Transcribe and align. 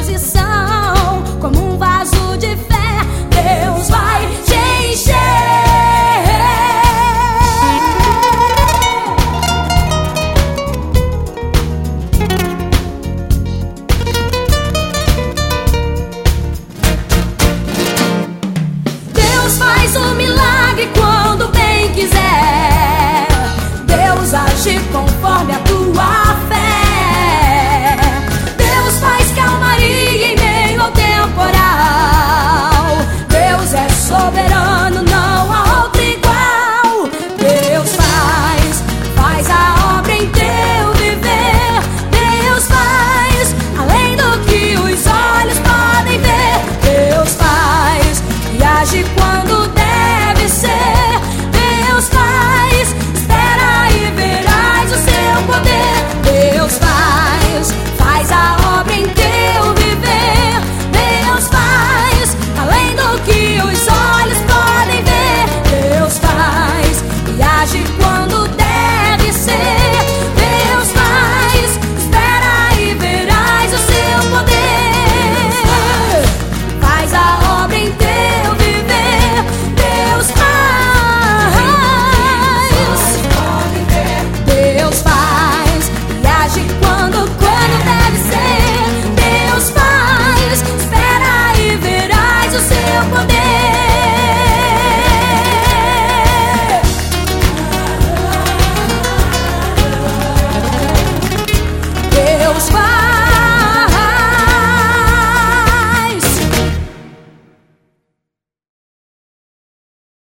disposição. 0.00 0.79